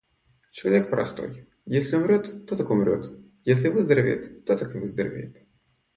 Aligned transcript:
Человек 0.49 0.89
простой: 0.89 1.47
если 1.67 1.95
умрёт, 1.95 2.47
то 2.47 2.55
так 2.57 2.71
умрёт, 2.71 3.15
если 3.45 3.69
выздоровеет, 3.69 4.45
то 4.45 4.53
и 4.55 4.57
так 4.57 4.73
выздоровеет. 4.73 5.43